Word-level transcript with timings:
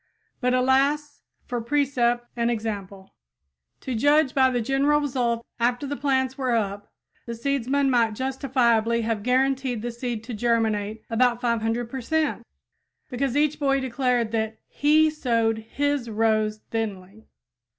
But, 0.39 0.55
alas, 0.55 1.21
for 1.45 1.61
precept 1.61 2.25
and 2.35 2.49
example! 2.49 3.13
To 3.81 3.93
judge 3.93 4.33
by 4.33 4.49
the 4.49 4.59
general 4.59 4.99
result 5.01 5.45
after 5.59 5.85
the 5.85 5.95
plants 5.95 6.39
were 6.39 6.55
up, 6.55 6.91
the 7.27 7.35
seedsman 7.35 7.87
might 7.91 8.15
justifiably 8.15 9.01
have 9.01 9.21
guaranteed 9.21 9.83
the 9.83 9.91
seed 9.91 10.23
to 10.23 10.33
germinate 10.33 11.03
about 11.11 11.39
500 11.39 11.87
per 11.87 12.01
cent, 12.01 12.47
because 13.11 13.37
each 13.37 13.59
boy 13.59 13.79
declared 13.79 14.31
that 14.31 14.57
he 14.67 15.11
sowed 15.11 15.59
his 15.59 16.09
rows 16.09 16.61
thinly. 16.71 17.27